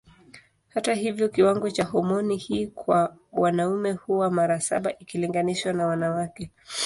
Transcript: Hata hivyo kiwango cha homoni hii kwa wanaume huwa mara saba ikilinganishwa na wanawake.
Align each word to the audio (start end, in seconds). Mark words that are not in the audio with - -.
Hata 0.69 0.93
hivyo 0.93 1.29
kiwango 1.29 1.69
cha 1.71 1.83
homoni 1.83 2.37
hii 2.37 2.67
kwa 2.67 3.17
wanaume 3.31 3.91
huwa 3.91 4.31
mara 4.31 4.59
saba 4.61 4.97
ikilinganishwa 4.99 5.73
na 5.73 5.87
wanawake. 5.87 6.51